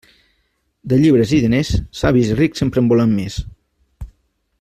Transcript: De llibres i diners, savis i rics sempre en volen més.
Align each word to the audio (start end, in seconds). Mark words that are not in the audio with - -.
De 0.93 0.97
llibres 1.03 1.33
i 1.37 1.41
diners, 1.43 1.69
savis 1.99 2.31
i 2.31 2.39
rics 2.39 2.63
sempre 2.63 2.85
en 2.85 2.89
volen 2.95 3.13
més. 3.19 3.37